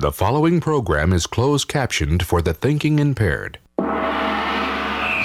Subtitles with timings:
[0.00, 3.58] The following program is closed captioned for the thinking impaired.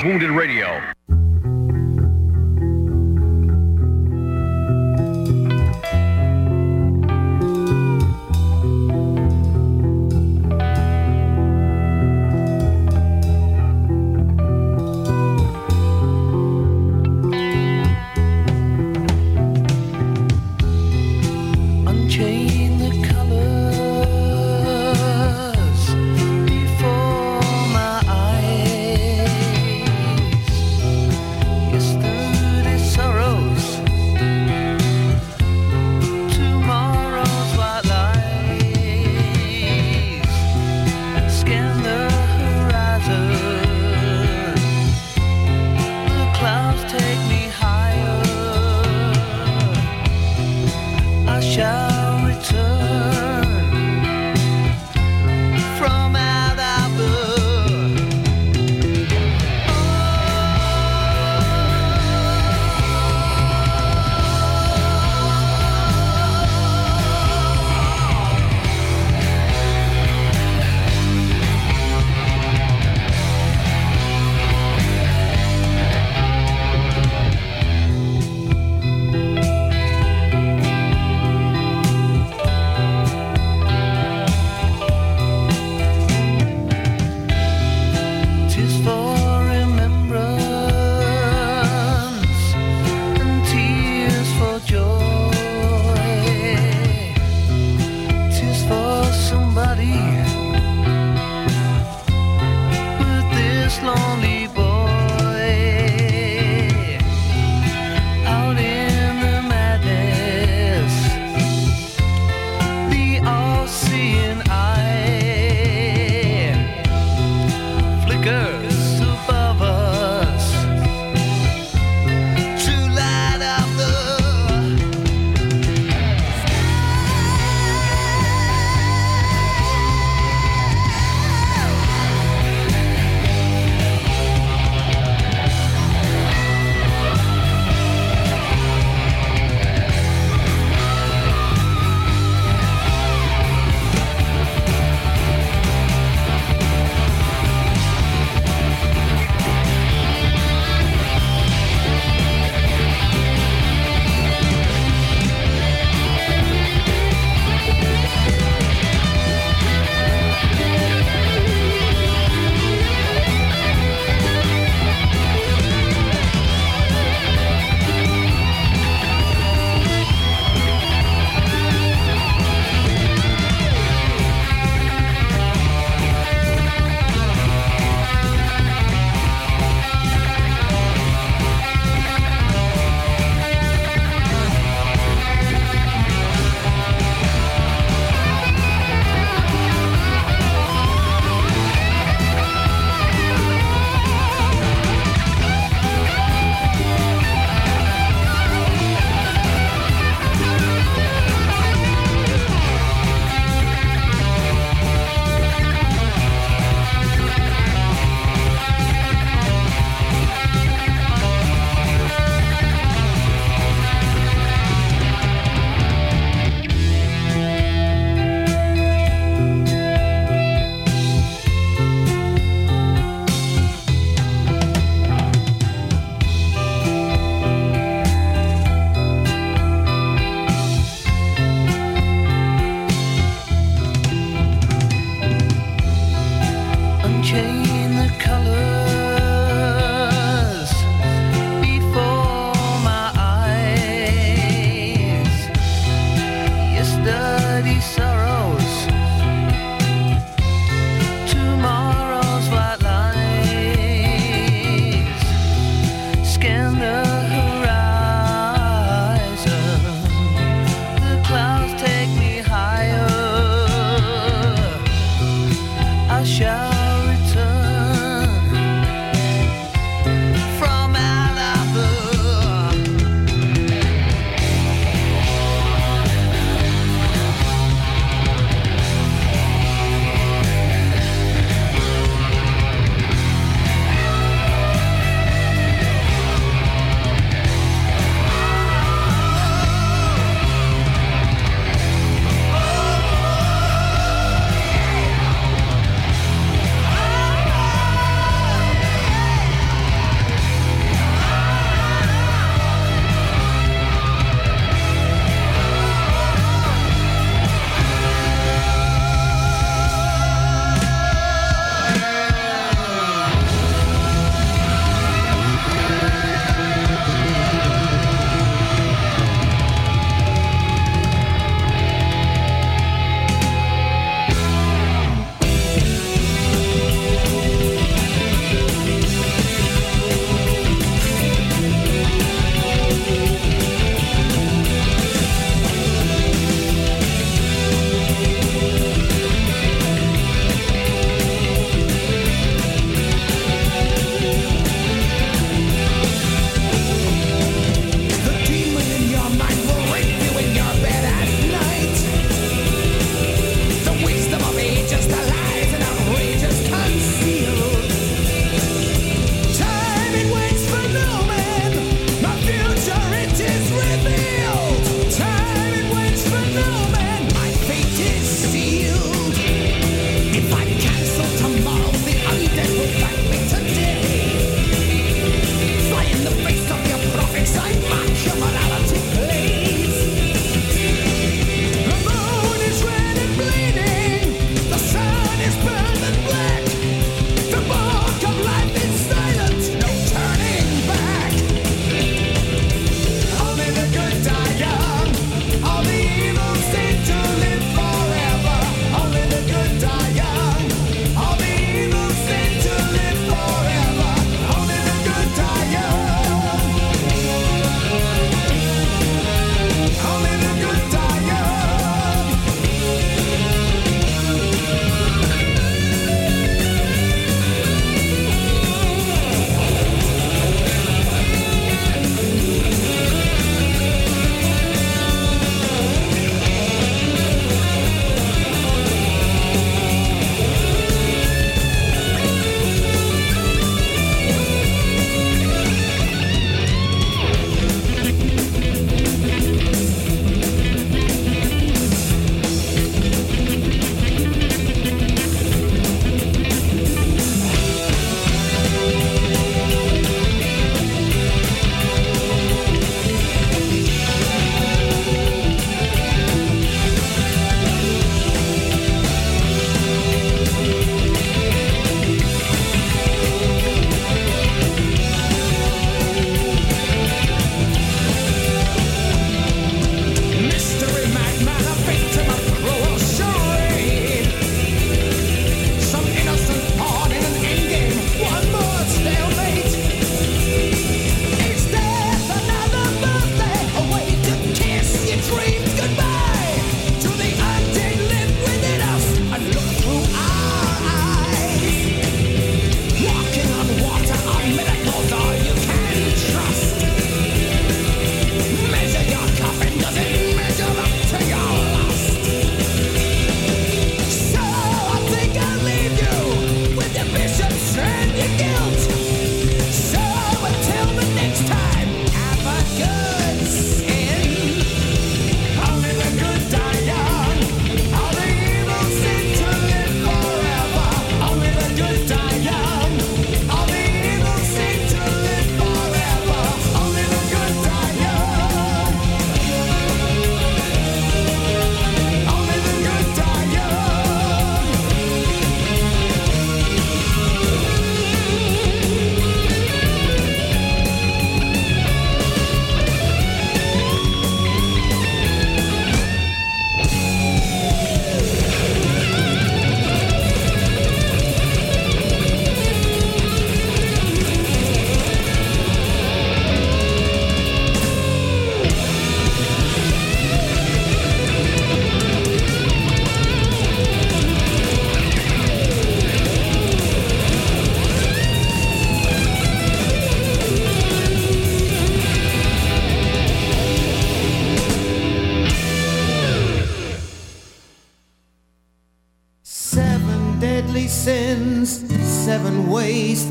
[0.03, 0.81] Wounded Radio.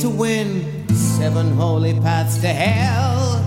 [0.04, 3.40] To win, seven holy paths to hell.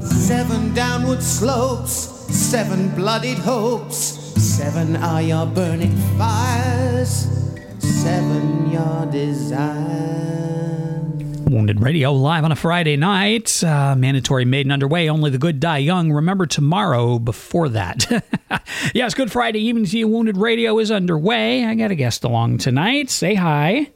[0.02, 1.92] Seven downward slopes,
[2.34, 7.28] seven bloodied hopes, seven are your burning fires,
[7.78, 10.10] seven your desires.
[11.48, 13.62] Wounded Radio live on a Friday night.
[13.62, 15.08] Uh, mandatory Maiden underway.
[15.08, 16.12] Only the good die young.
[16.12, 18.24] Remember tomorrow before that.
[18.94, 20.08] yes, Good Friday evening to you.
[20.08, 21.64] Wounded Radio is underway.
[21.64, 23.10] I got a guest along tonight.
[23.10, 23.90] Say hi.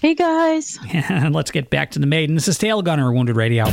[0.00, 0.78] Hey guys.
[0.92, 2.34] And let's get back to the Maiden.
[2.34, 3.64] This is Tailgunner, Wounded Radio.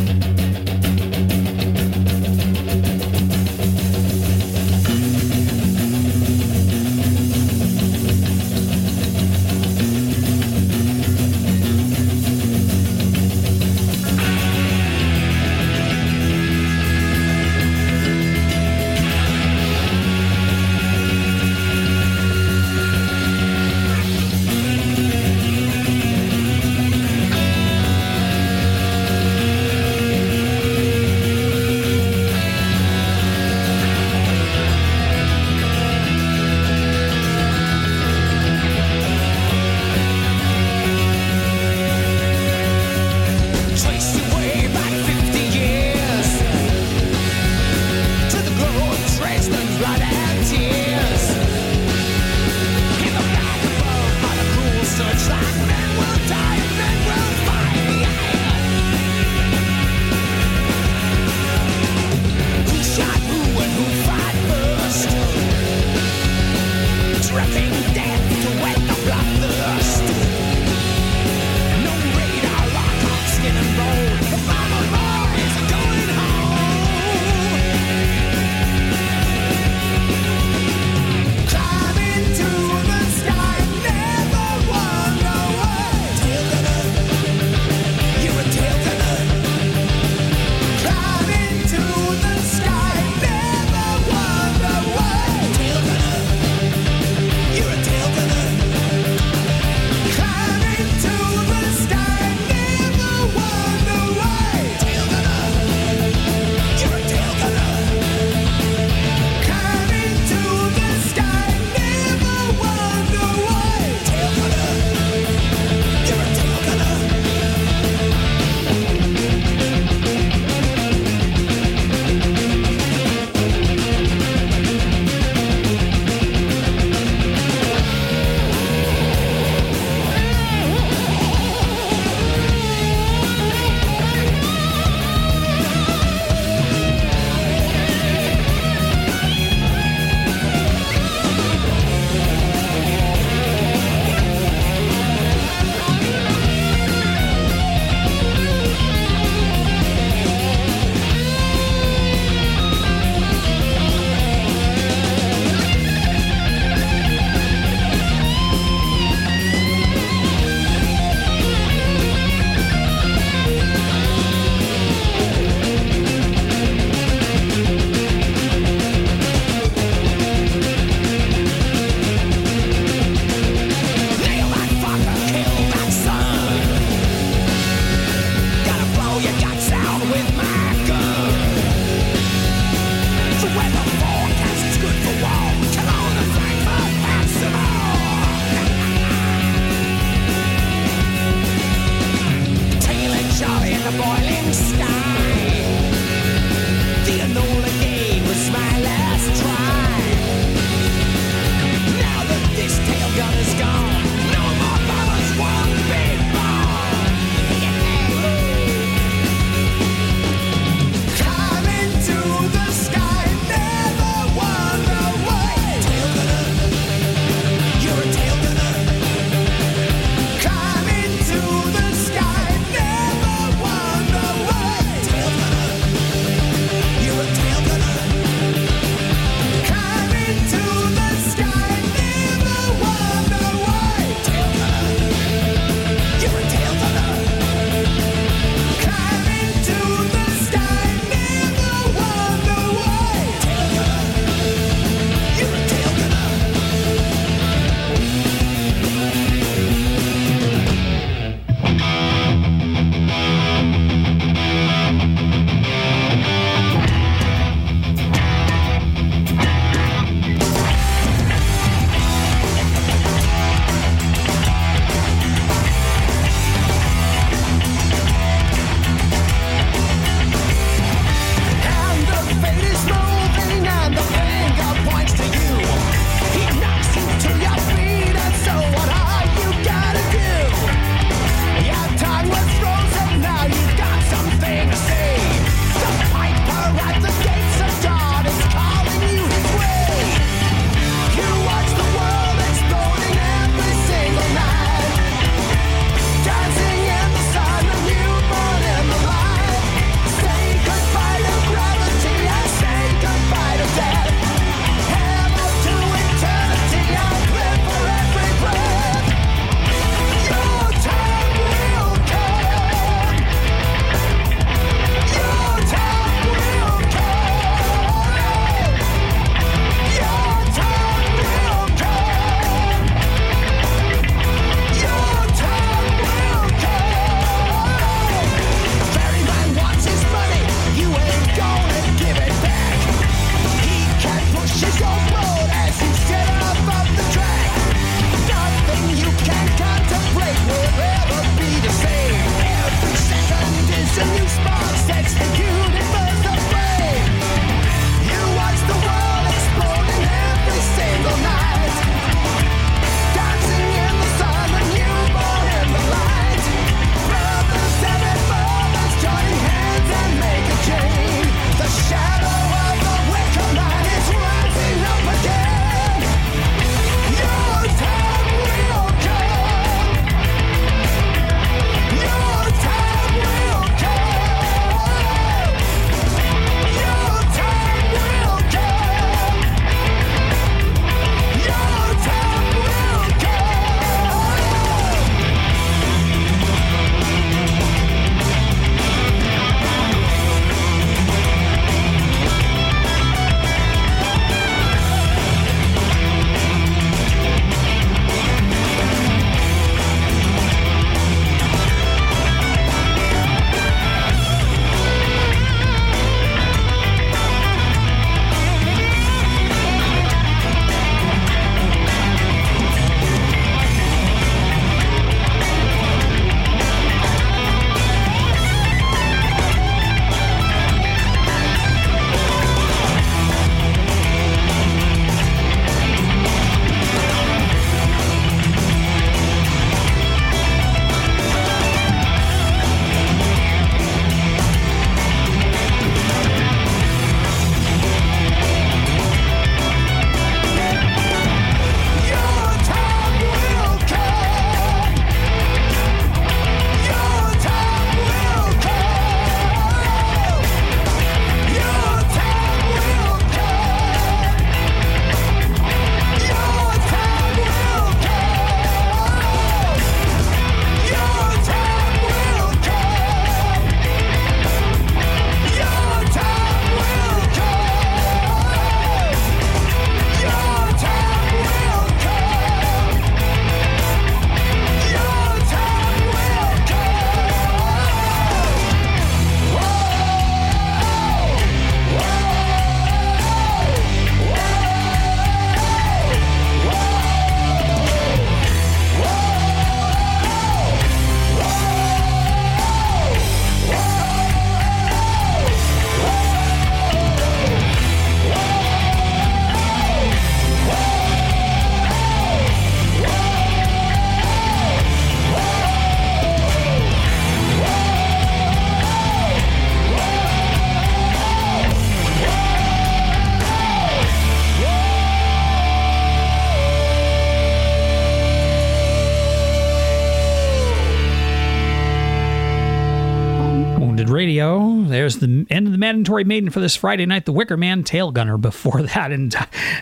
[525.10, 527.26] There's the end of the mandatory maiden for this Friday night.
[527.26, 528.40] The Wicker Man Tailgunner.
[528.40, 529.34] Before that, and,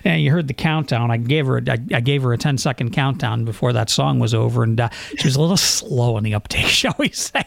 [0.05, 1.11] and you heard the countdown.
[1.11, 4.33] I gave her I, I gave her a 10 second countdown before that song was
[4.33, 4.87] over, and uh,
[5.17, 7.43] she was a little slow on the uptake, shall we say?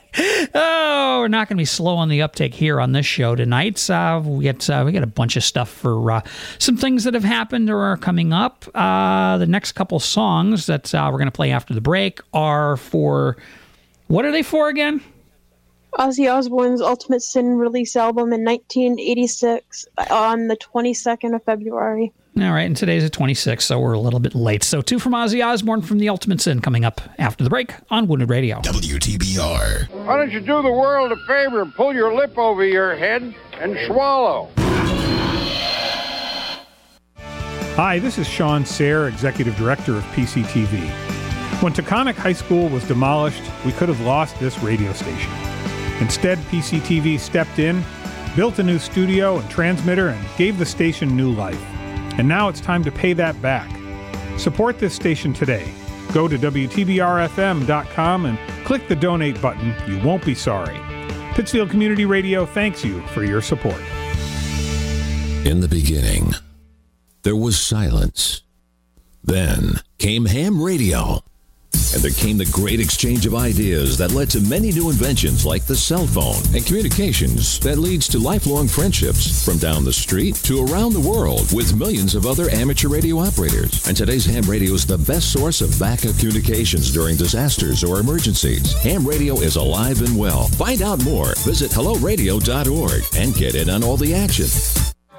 [0.54, 3.88] Oh, we're not going to be slow on the uptake here on this show tonight.
[3.88, 6.20] Uh, we get uh, we got a bunch of stuff for uh,
[6.58, 8.66] some things that have happened or are coming up.
[8.74, 12.76] Uh, the next couple songs that uh, we're going to play after the break are
[12.76, 13.38] for
[14.08, 15.00] what are they for again?
[15.94, 22.12] Ozzy Osbourne's Ultimate Sin release album in 1986 on the 22nd of February.
[22.38, 24.62] All right, and today's the 26th, so we're a little bit late.
[24.62, 28.06] So, two from Ozzy Osbourne from the Ultimate Sin coming up after the break on
[28.06, 28.60] Wounded Radio.
[28.60, 29.90] WTBR.
[30.06, 33.34] Why don't you do the world a favor and pull your lip over your head
[33.54, 34.48] and swallow?
[37.76, 40.88] Hi, this is Shawn Serre, Executive Director of PCTV.
[41.62, 45.49] When Taconic High School was demolished, we could have lost this radio station.
[46.00, 47.82] Instead, PCTV stepped in,
[48.34, 51.62] built a new studio and transmitter, and gave the station new life.
[52.18, 53.70] And now it's time to pay that back.
[54.38, 55.72] Support this station today.
[56.12, 59.74] Go to WTBRFM.com and click the donate button.
[59.86, 60.80] You won't be sorry.
[61.34, 63.80] Pittsfield Community Radio thanks you for your support.
[65.44, 66.34] In the beginning,
[67.22, 68.42] there was silence.
[69.22, 71.22] Then came ham radio.
[71.92, 75.66] And there came the great exchange of ideas that led to many new inventions like
[75.66, 80.64] the cell phone and communications that leads to lifelong friendships from down the street to
[80.64, 83.86] around the world with millions of other amateur radio operators.
[83.88, 88.72] And today's ham radio is the best source of backup communications during disasters or emergencies.
[88.82, 90.46] Ham radio is alive and well.
[90.48, 91.34] Find out more.
[91.38, 94.46] Visit helloradio.org and get in on all the action.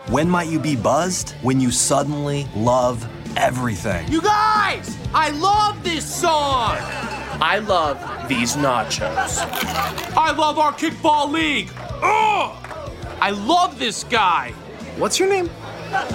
[0.10, 1.32] When might you be buzzed?
[1.42, 3.08] When you suddenly love
[3.38, 4.08] everything.
[4.12, 6.78] You guys, I love this song.
[7.44, 9.40] I love these nachos.
[10.16, 11.70] I love our kickball league.
[12.04, 12.58] Ugh!
[13.22, 14.52] I love this guy.
[14.98, 15.50] What's your name?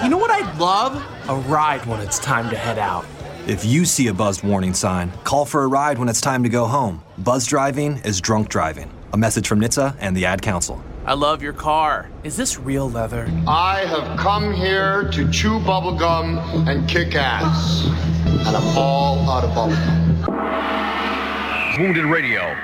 [0.01, 0.95] You know what I'd love?
[1.29, 3.05] A ride when it's time to head out.
[3.47, 6.49] If you see a buzzed warning sign, call for a ride when it's time to
[6.49, 7.01] go home.
[7.17, 8.91] Buzz driving is drunk driving.
[9.13, 10.83] A message from NHTSA and the Ad Council.
[11.07, 12.09] I love your car.
[12.25, 13.31] Is this real leather?
[13.47, 17.85] I have come here to chew bubblegum and kick ass.
[18.25, 20.27] And I'm all out of bubblegum.
[21.79, 22.57] Wounded Radio.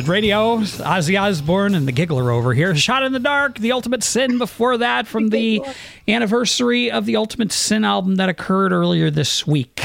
[0.00, 2.74] Wounded Radio, Ozzy Osbourne and the Giggler over here.
[2.74, 5.60] Shot in the Dark, The Ultimate Sin before that from the
[6.08, 9.78] anniversary of the Ultimate Sin album that occurred earlier this week.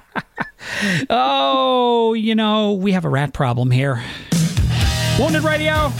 [1.10, 4.02] oh, you know, we have a rat problem here.
[5.18, 5.92] Wounded Radio.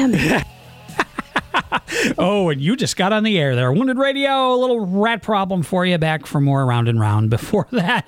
[0.00, 0.46] Damn it.
[2.16, 3.70] Oh, and you just got on the air there.
[3.72, 5.98] Wounded Radio, a little rat problem for you.
[5.98, 8.06] Back for more round and round before that.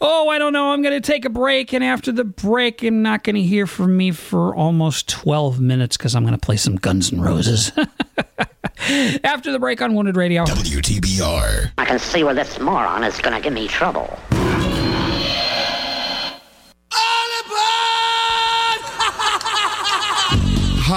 [0.00, 0.72] oh, I don't know.
[0.72, 3.66] I'm going to take a break, and after the break, I'm not going to hear
[3.66, 7.72] from me for almost 12 minutes because I'm going to play some Guns N' Roses.
[9.24, 10.44] after the break on Wounded Radio.
[10.44, 11.72] WTBR.
[11.78, 14.18] I can see where this moron is going to give me trouble.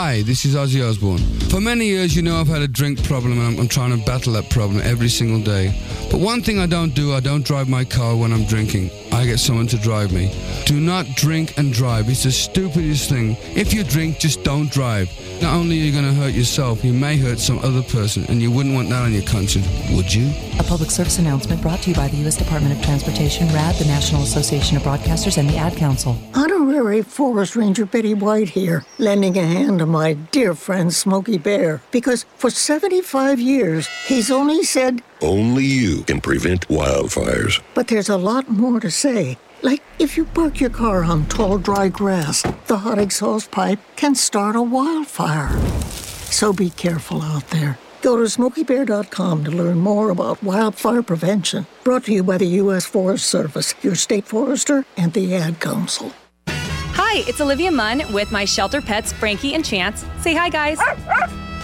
[0.10, 1.20] Hi, this is Ozzy Osbourne.
[1.52, 4.04] For many years, you know I've had a drink problem and I'm, I'm trying to
[4.08, 5.80] battle that problem every single day.
[6.10, 8.90] But one thing I don't do, I don't drive my car when I'm drinking.
[9.12, 10.32] I get someone to drive me.
[10.66, 12.10] Do not drink and drive.
[12.10, 13.36] It's the stupidest thing.
[13.56, 15.10] If you drink, just don't drive.
[15.42, 18.42] Not only are you going to hurt yourself, you may hurt some other person, and
[18.42, 20.32] you wouldn't want that on your conscience, would you?
[20.60, 22.38] A public service announcement brought to you by the U.S.
[22.38, 26.18] Department of Transportation, RAD, the National Association of Broadcasters, and the Ad Council.
[26.34, 31.82] Honorary Forest Ranger Betty White here, lending a hand to my dear friend Smokey Bear.
[31.92, 37.62] Because for 75 years, he's only said, Only you can prevent wildfires.
[37.74, 39.38] but there's a lot more to say.
[39.62, 44.16] Like if you park your car on tall, dry grass, the hot exhaust pipe can
[44.16, 45.50] start a wildfire.
[46.32, 47.78] So be careful out there.
[48.02, 51.68] Go to smokeybear.com to learn more about wildfire prevention.
[51.84, 52.86] Brought to you by the U.S.
[52.86, 56.14] Forest Service, your state forester, and the Ad Council.
[56.48, 60.06] Hi, it's Olivia Munn with my shelter pets, Frankie and Chance.
[60.22, 60.78] Say hi, guys.
[60.80, 61.46] Ah, ah.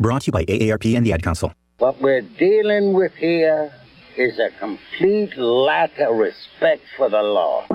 [0.00, 1.52] Brought to you by AARP and the Ad Council.
[1.76, 3.70] What we're dealing with here
[4.16, 7.66] is a complete lack of respect for the law.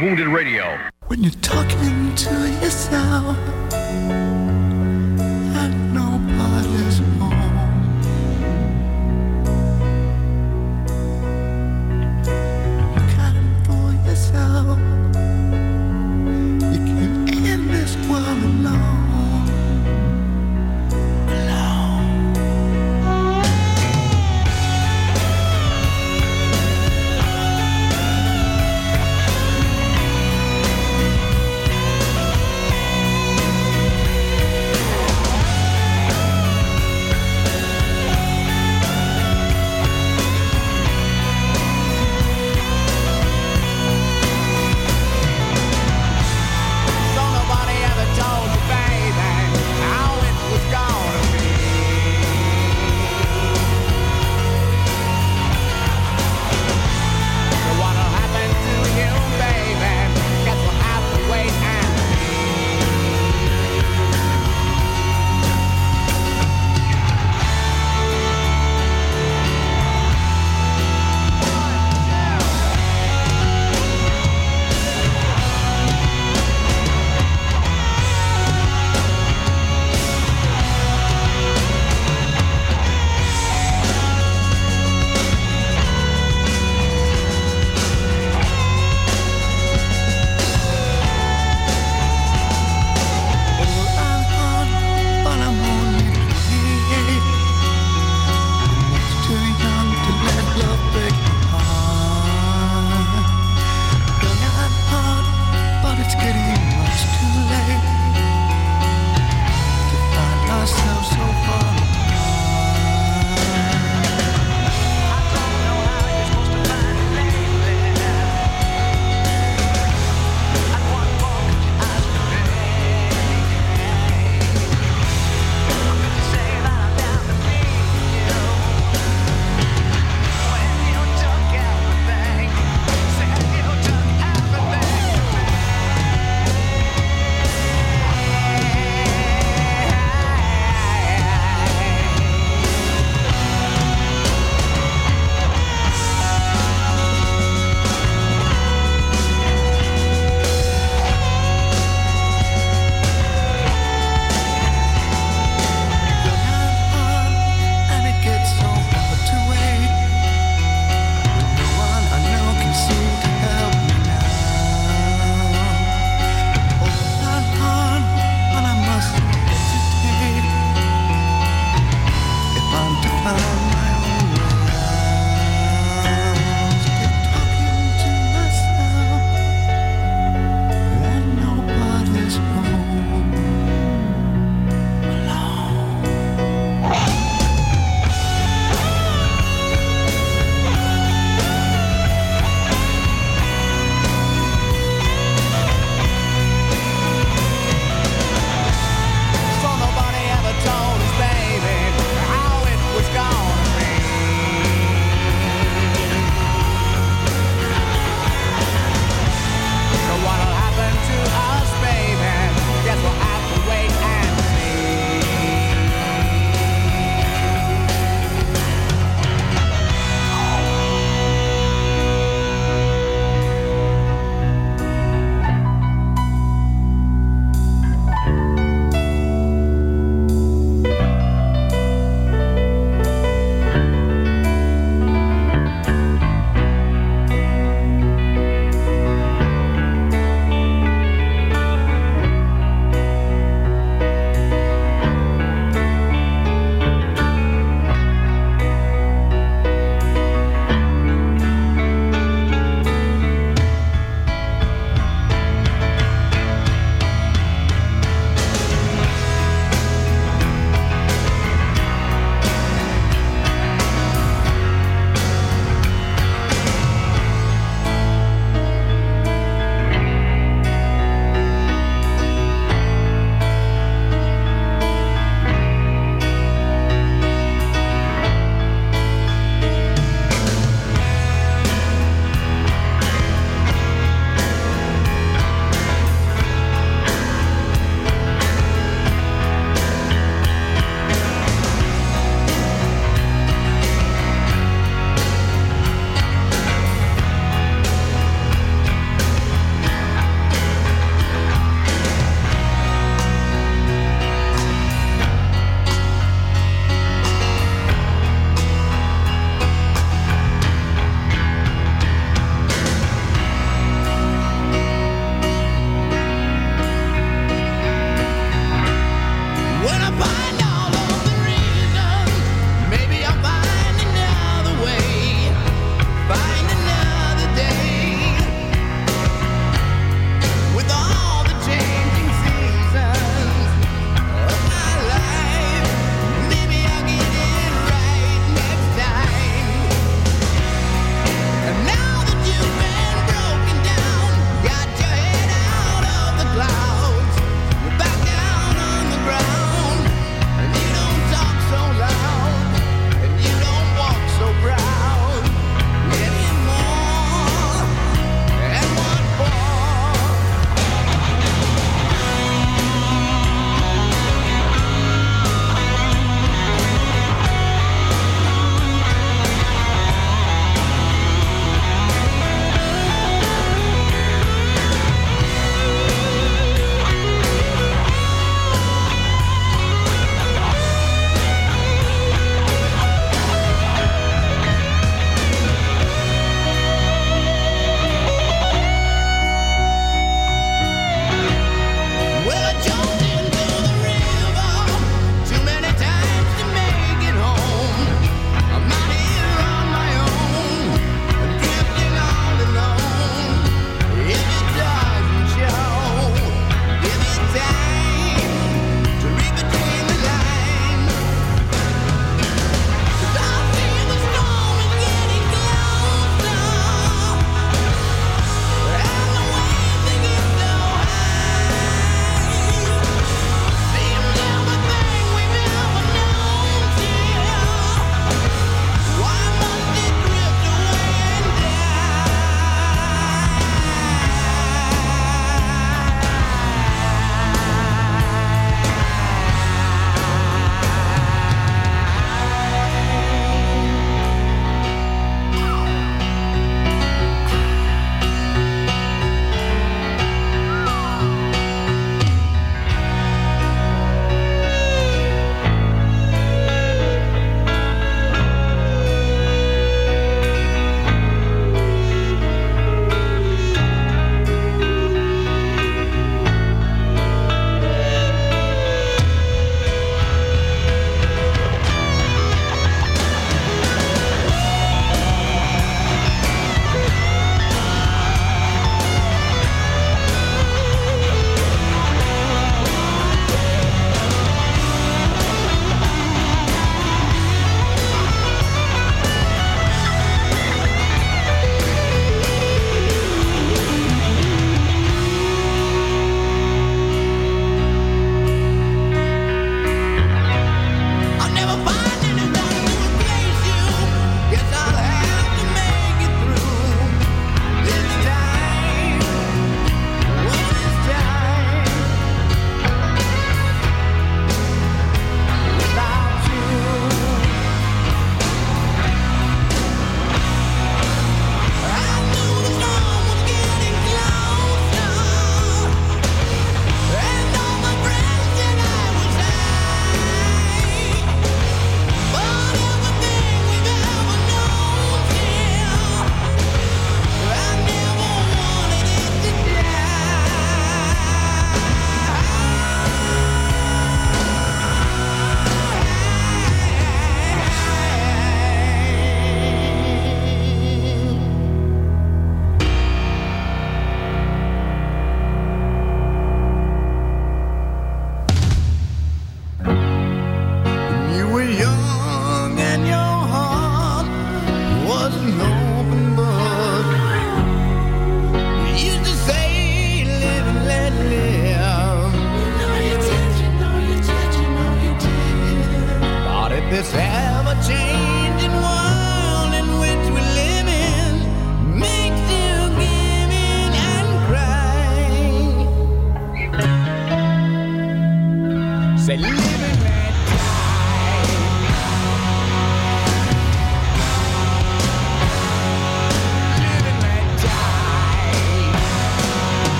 [0.00, 0.78] Wounded Radio.
[1.08, 2.30] When you're talking to
[2.62, 3.36] yourself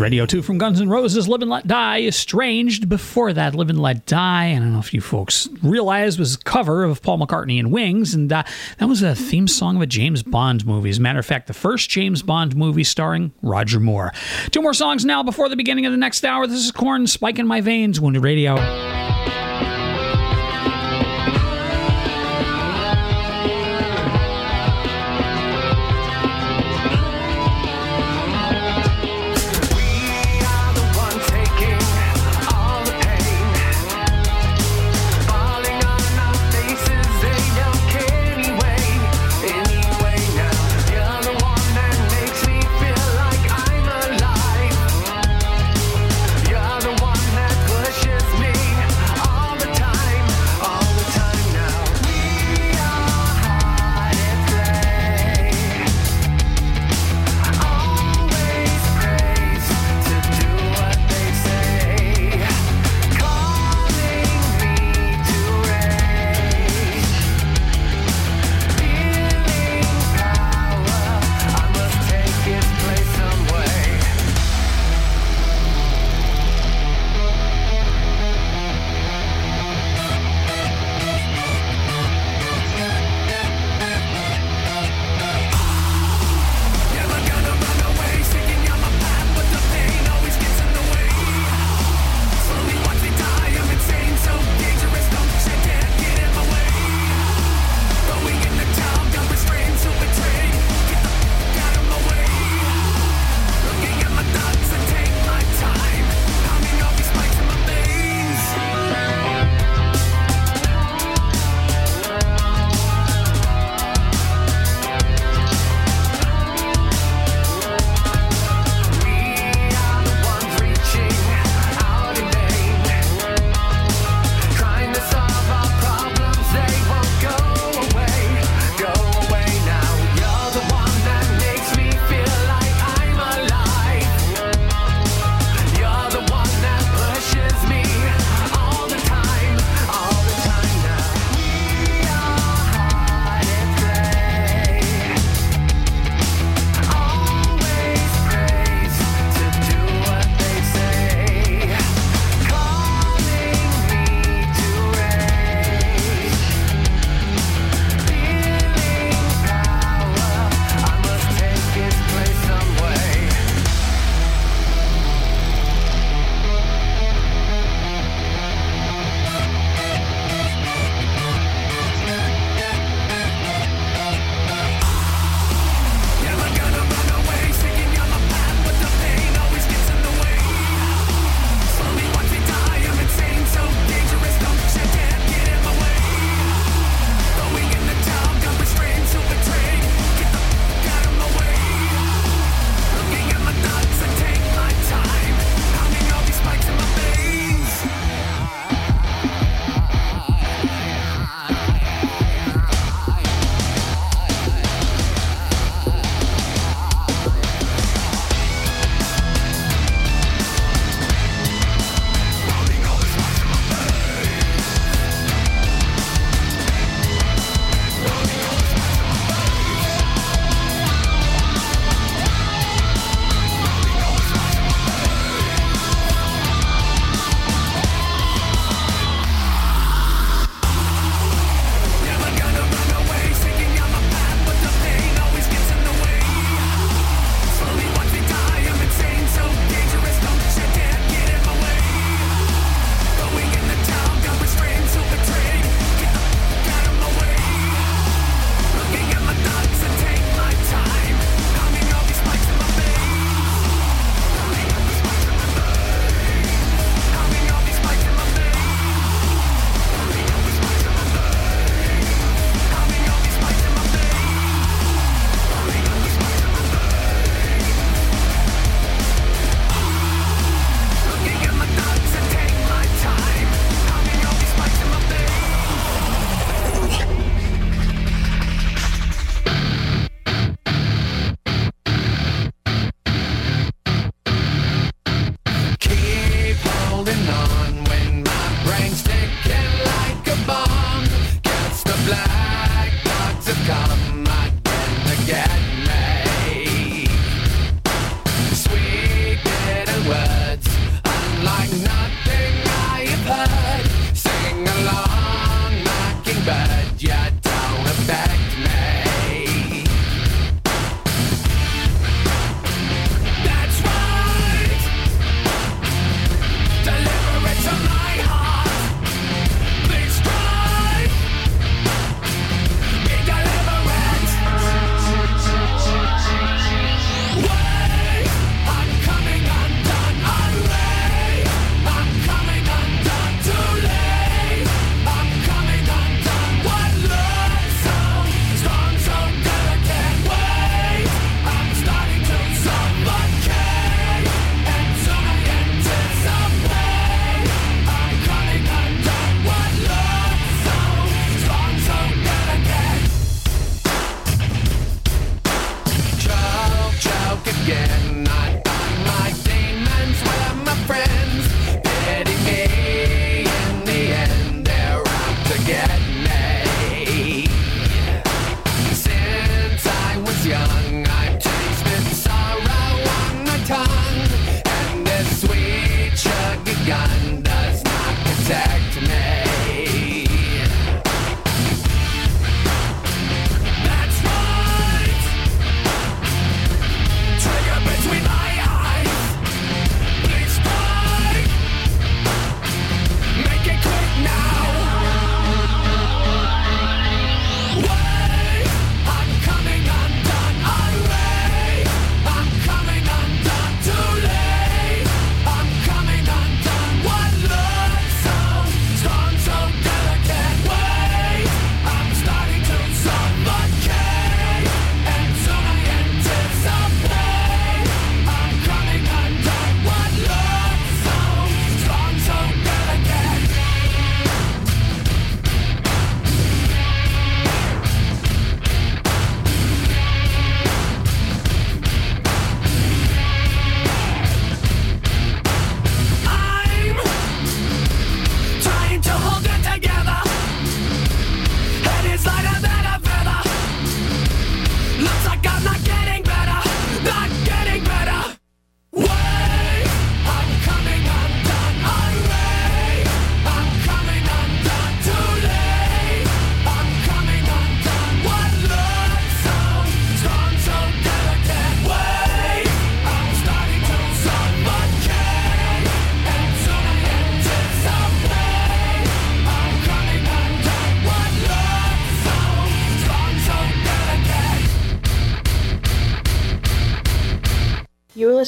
[0.00, 2.88] Radio 2 from Guns N' Roses, Live and Let Die, Estranged.
[2.88, 6.38] Before that, Live and Let Die, I don't know if you folks realize, was a
[6.38, 8.42] cover of Paul McCartney and Wings, and uh,
[8.78, 10.90] that was a theme song of a James Bond movie.
[10.90, 14.12] As a matter of fact, the first James Bond movie starring Roger Moore.
[14.50, 16.46] Two more songs now before the beginning of the next hour.
[16.46, 18.56] This is Korn, Spike in My Veins, Wounded Radio.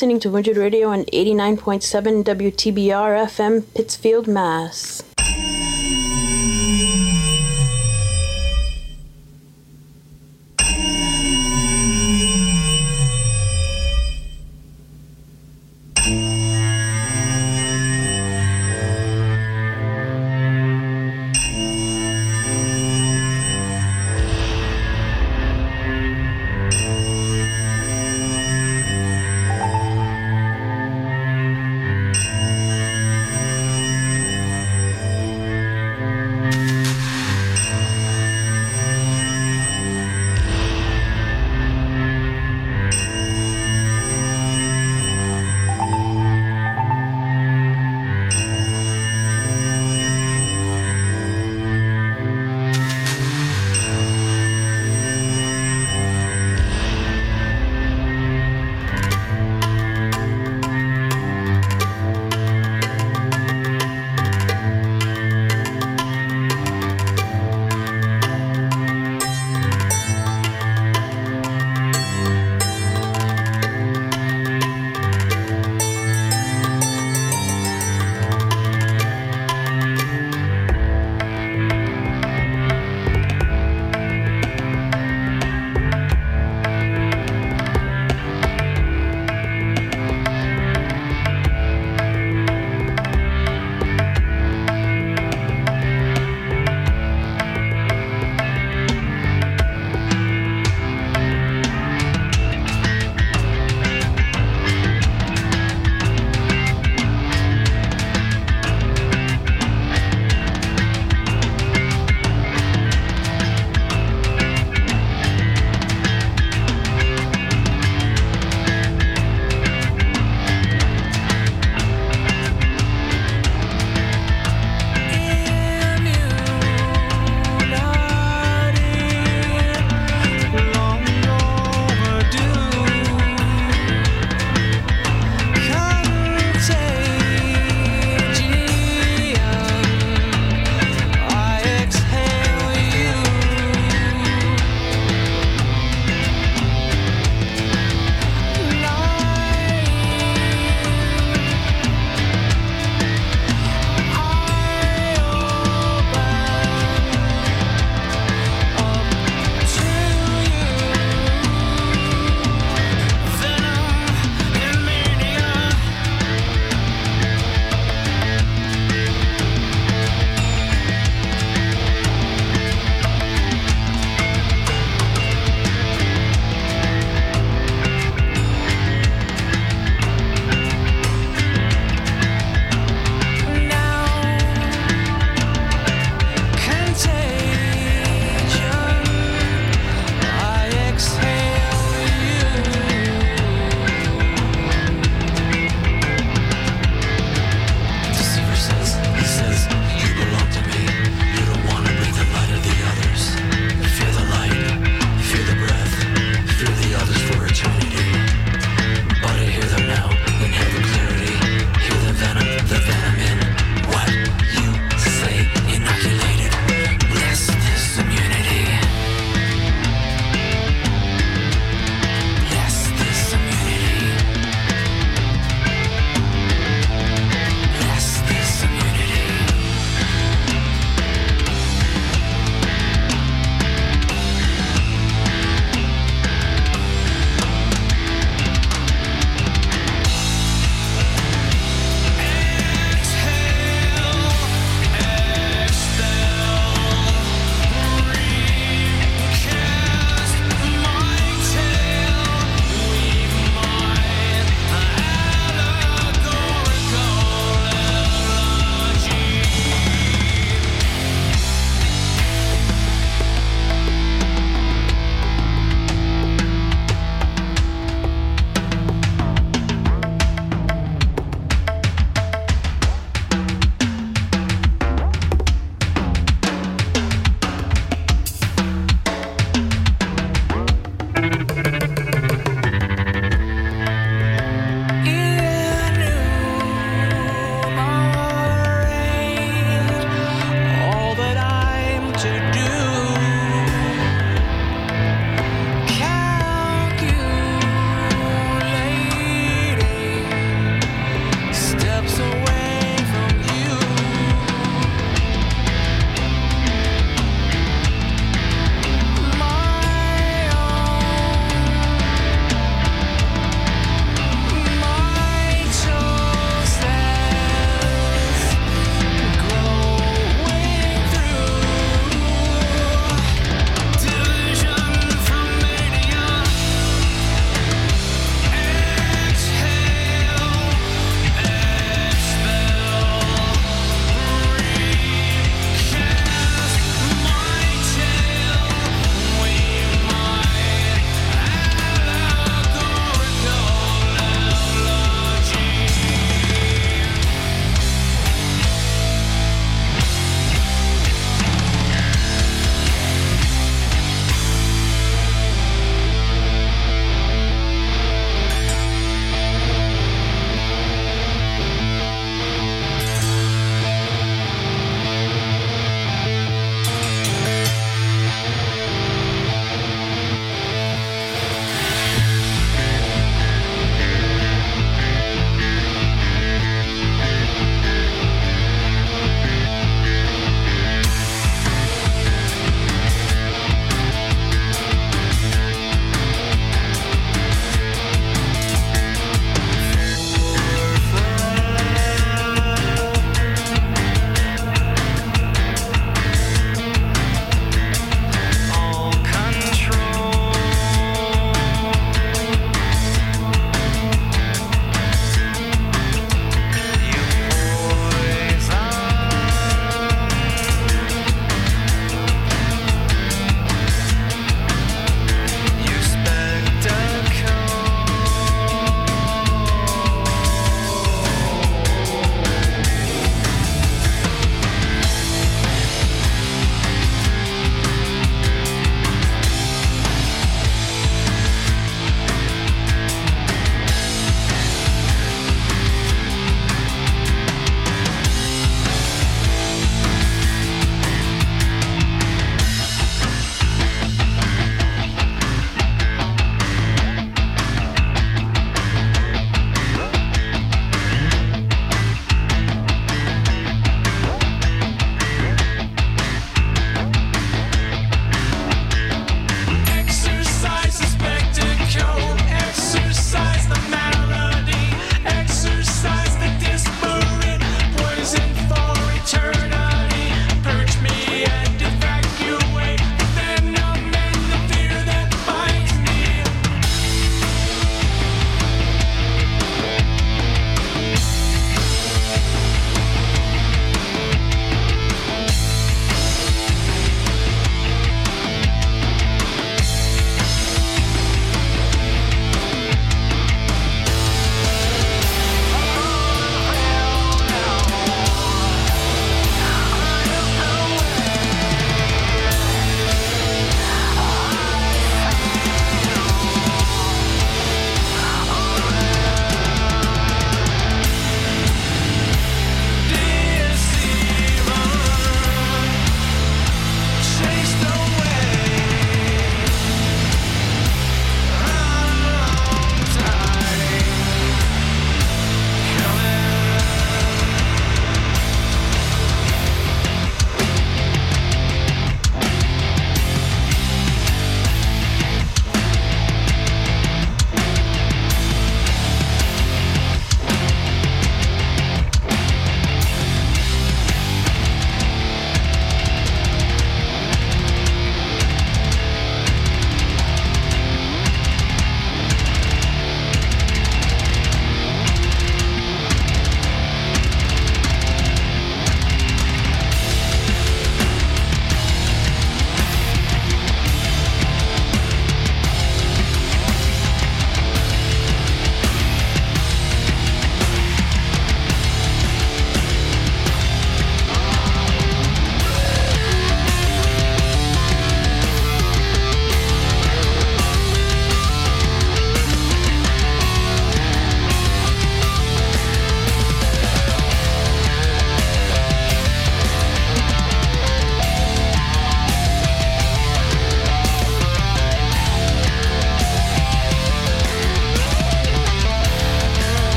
[0.00, 5.09] listening to Wounded Radio on 89.7 WTBR FM, Pittsfield, Mass.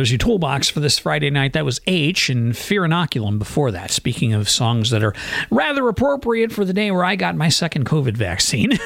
[0.00, 1.52] There's your toolbox for this Friday night.
[1.52, 3.90] That was H and Fear Inoculum before that.
[3.90, 5.12] Speaking of songs that are
[5.50, 8.78] rather appropriate for the day where I got my second COVID vaccine.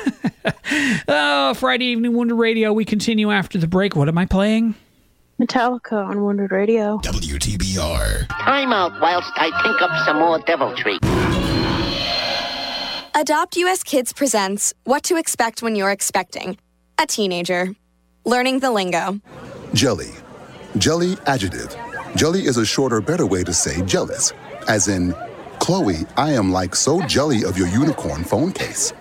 [1.08, 2.72] oh, Friday Evening Wounded Radio.
[2.72, 3.94] We continue after the break.
[3.94, 4.74] What am I playing?
[5.40, 6.98] Metallica on Wounded Radio.
[6.98, 8.26] WTBR.
[8.30, 10.98] Time out whilst I think up some more deviltry.
[13.14, 16.58] Adopt US Kids presents What to Expect When You're Expecting
[16.98, 17.72] a Teenager.
[18.24, 19.20] Learning the lingo.
[19.74, 20.10] Jelly.
[20.78, 21.76] Jelly adjective.
[22.16, 24.32] Jelly is a shorter, better way to say jealous.
[24.66, 25.14] As in,
[25.60, 28.92] Chloe, I am like so jelly of your unicorn phone case.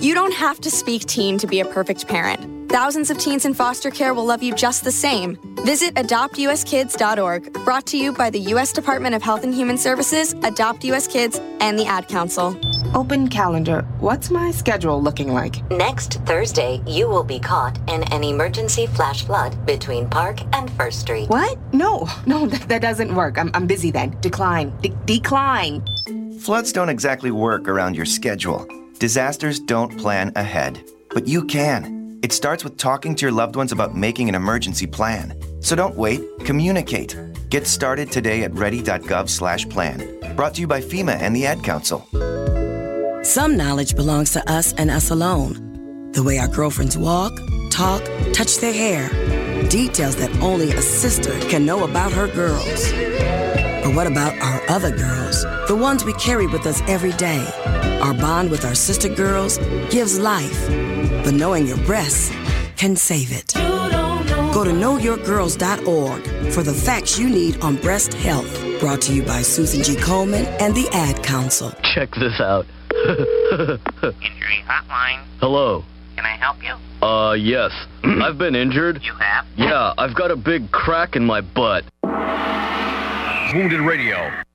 [0.00, 2.70] You don't have to speak teen to be a perfect parent.
[2.70, 5.36] Thousands of teens in foster care will love you just the same.
[5.66, 8.72] Visit adoptuskids.org, brought to you by the U.S.
[8.72, 12.58] Department of Health and Human Services, Adopt US Kids, and the Ad Council.
[12.94, 13.82] Open calendar.
[13.98, 15.62] What's my schedule looking like?
[15.70, 21.00] Next Thursday, you will be caught in an emergency flash flood between Park and First
[21.00, 21.28] Street.
[21.28, 21.58] What?
[21.74, 23.36] No, no, that, that doesn't work.
[23.36, 24.16] I'm, I'm busy then.
[24.22, 24.74] Decline.
[24.80, 25.84] De- decline.
[26.38, 28.66] Floods don't exactly work around your schedule.
[29.00, 32.18] Disasters don't plan ahead, but you can.
[32.22, 35.34] It starts with talking to your loved ones about making an emergency plan.
[35.60, 37.16] So don't wait, communicate.
[37.48, 40.36] Get started today at ready.gov/plan.
[40.36, 42.06] Brought to you by FEMA and the Ad Council.
[43.24, 46.10] Some knowledge belongs to us and us alone.
[46.12, 47.32] The way our girlfriends walk,
[47.70, 48.02] talk,
[48.34, 49.08] touch their hair.
[49.70, 52.92] Details that only a sister can know about her girls.
[53.90, 55.42] But what about our other girls?
[55.66, 57.44] The ones we carry with us every day.
[58.00, 59.58] Our bond with our sister girls
[59.90, 60.68] gives life.
[61.24, 62.30] But knowing your breasts
[62.76, 63.52] can save it.
[64.54, 68.78] Go to knowyourgirls.org for the facts you need on breast health.
[68.78, 69.96] Brought to you by Susan G.
[69.96, 71.72] Komen and the Ad Council.
[71.92, 72.66] Check this out.
[73.08, 75.24] Injury hotline.
[75.40, 75.84] Hello.
[76.14, 76.76] Can I help you?
[77.04, 77.72] Uh, yes.
[78.04, 79.02] I've been injured.
[79.02, 79.46] You have?
[79.56, 81.84] Yeah, I've got a big crack in my butt.
[83.52, 84.49] Wounded Radio.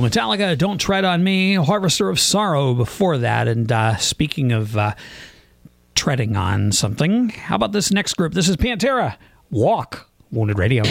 [0.00, 3.48] Metallica, Don't Tread on Me, Harvester of Sorrow before that.
[3.48, 4.94] And uh, speaking of uh,
[5.94, 8.34] treading on something, how about this next group?
[8.34, 9.16] This is Pantera,
[9.50, 10.82] Walk, Wounded Radio.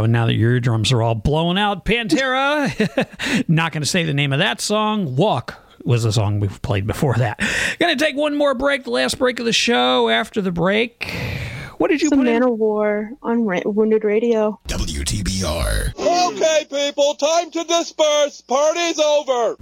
[0.00, 3.44] Wounded and now that your eardrums are all blown out, Pantera.
[3.48, 5.16] Not going to say the name of that song.
[5.16, 7.38] Walk was the song we've played before that.
[7.78, 10.08] Going to take one more break, the last break of the show.
[10.08, 11.10] After the break,
[11.78, 12.42] what did you Some put in?
[12.42, 14.58] Manowar on Ra- Wounded Radio.
[14.68, 15.94] WTBR.
[15.98, 18.40] Okay, people, time to disperse.
[18.42, 19.56] Party's over.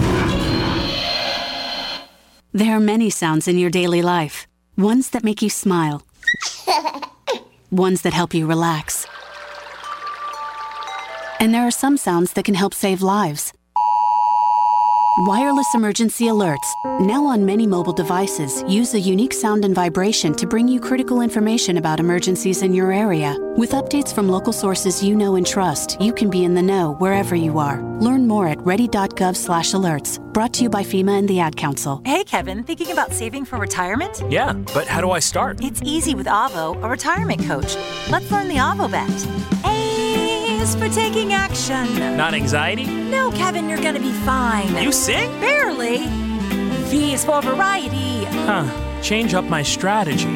[2.53, 4.47] There are many sounds in your daily life.
[4.77, 6.03] Ones that make you smile.
[7.71, 9.07] Ones that help you relax.
[11.41, 13.53] And there are some sounds that can help save lives.
[15.23, 16.67] Wireless emergency alerts,
[17.01, 21.23] now on many mobile devices, use a unique sound and vibration to bring you critical
[21.23, 23.37] information about emergencies in your area.
[23.57, 26.95] With updates from local sources you know and trust, you can be in the know
[26.99, 27.83] wherever you are.
[27.99, 30.33] Learn more at ready.gov/alerts.
[30.33, 32.01] Brought to you by FEMA and the Ad Council.
[32.05, 34.23] Hey, Kevin, thinking about saving for retirement?
[34.31, 35.65] Yeah, but how do I start?
[35.65, 37.77] It's easy with Avo, a retirement coach.
[38.09, 39.11] Let's learn the Avo bet.
[39.65, 39.78] A
[40.69, 42.17] is for taking action.
[42.17, 42.85] Not anxiety?
[42.87, 44.77] No, Kevin, you're gonna be fine.
[44.83, 45.29] You sing?
[45.41, 46.07] Barely.
[46.91, 48.25] V is for variety.
[48.47, 48.67] Huh.
[49.03, 50.29] Change up my strategy.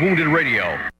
[0.00, 0.95] Wounded Radio.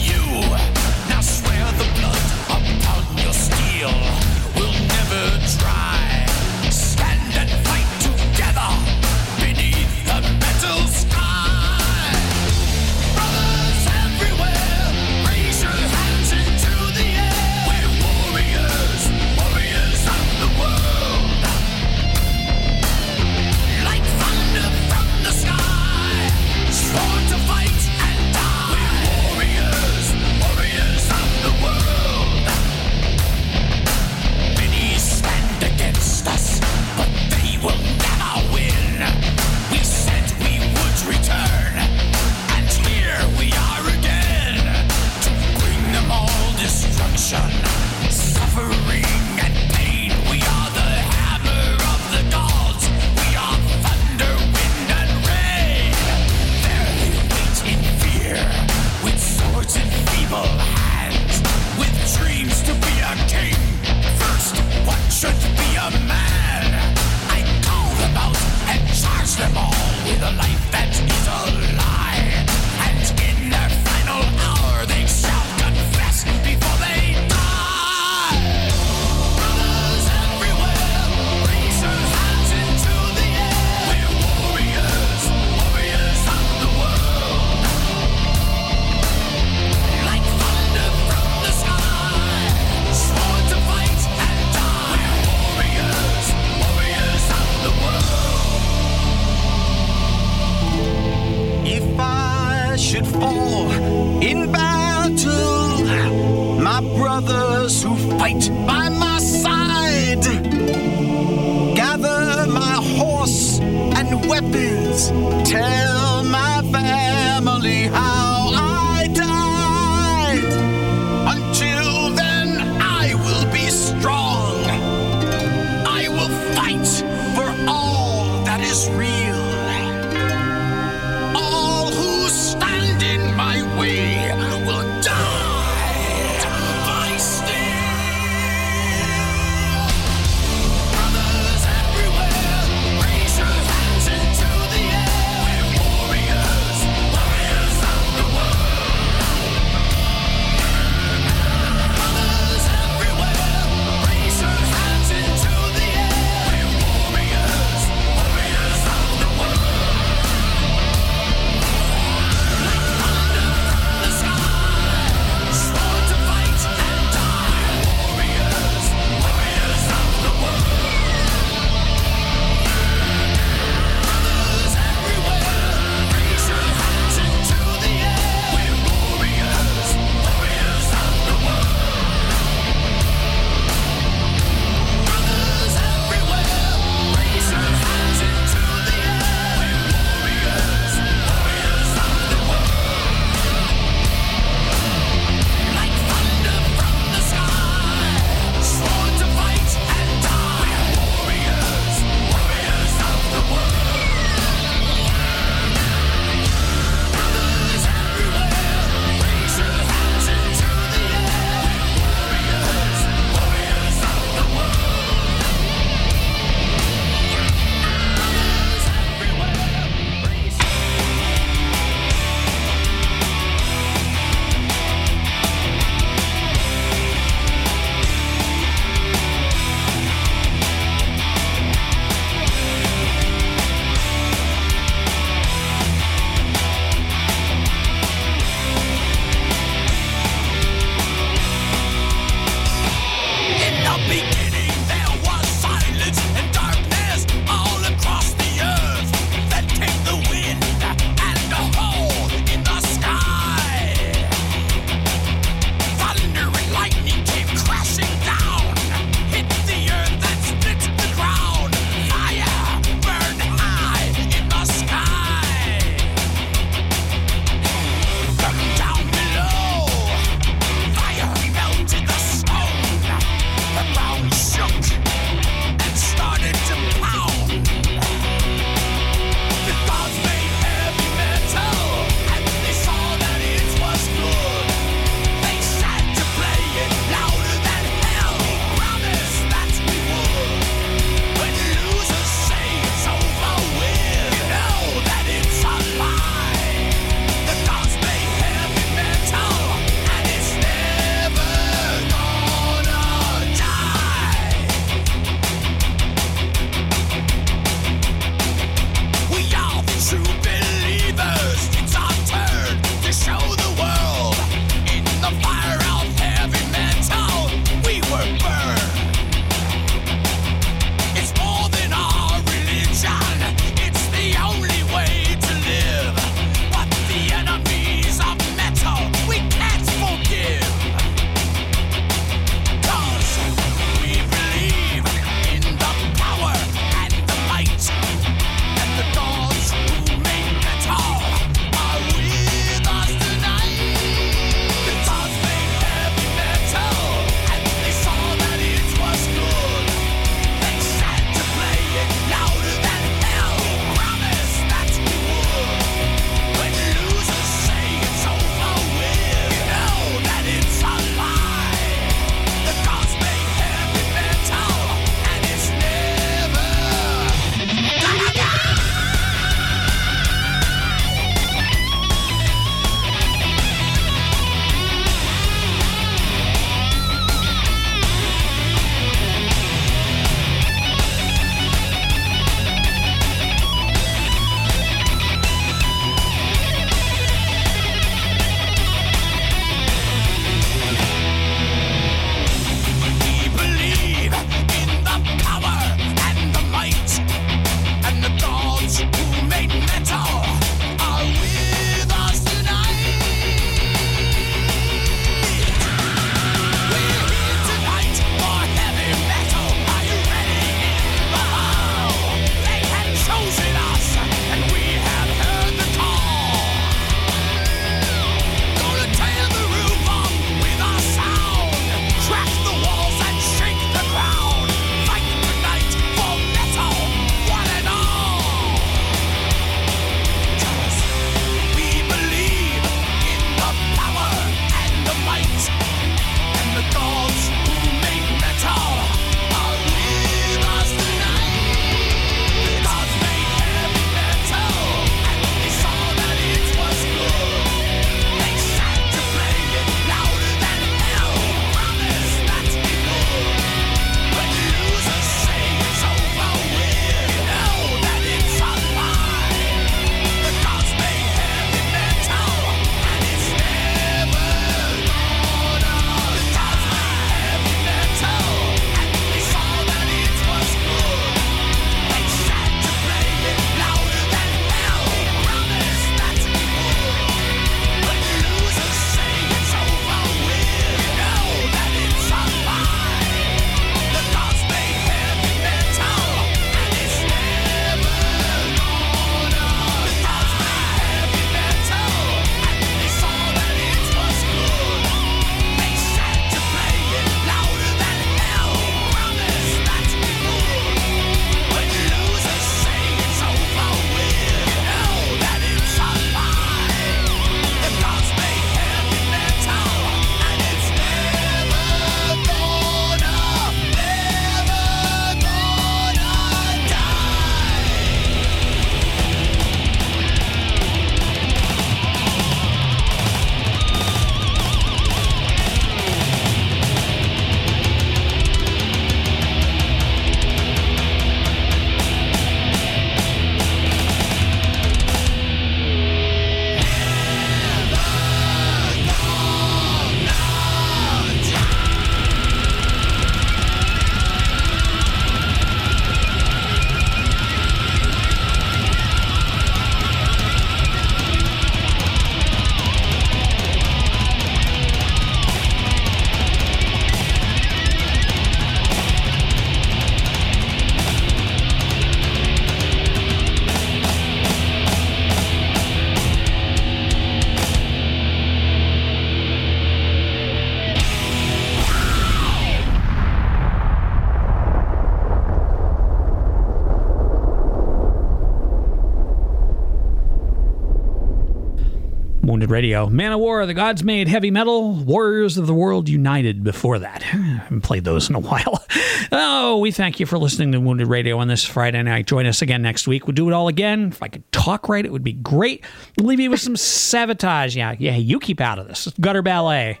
[582.80, 583.08] Radio.
[583.10, 587.20] Manowar, The Gods Made Heavy Metal, Warriors of the World United before that.
[587.34, 588.82] I haven't played those in a while.
[589.30, 592.26] Oh, we thank you for listening to Wounded Radio on this Friday night.
[592.26, 593.26] Join us again next week.
[593.26, 594.08] We'll do it all again.
[594.08, 595.84] If I could talk right, it would be great.
[596.16, 597.76] Leave you with some Savatage.
[597.76, 599.12] Yeah, yeah, you keep out of this.
[599.20, 600.00] Gutter Ballet.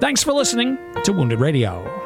[0.00, 2.05] Thanks for listening to Wounded Radio.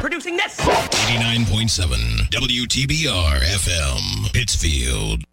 [0.00, 0.56] Producing this.
[0.60, 5.24] 89.7 WTBR FM, Pittsfield.